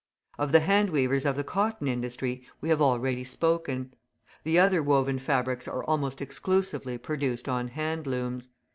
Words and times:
Of 0.39 0.51
the 0.51 0.61
hand 0.61 0.89
weavers 0.89 1.25
of 1.25 1.35
the 1.35 1.43
cotton 1.43 1.87
industry 1.87 2.43
we 2.59 2.69
have 2.69 2.81
already 2.81 3.23
spoken; 3.23 3.93
the 4.43 4.57
other 4.57 4.81
woven 4.81 5.19
fabrics 5.19 5.67
are 5.67 5.83
almost 5.83 6.21
exclusively 6.23 6.97
produced 6.97 7.47
on 7.47 7.67
hand 7.67 8.07
looms. 8.07 8.49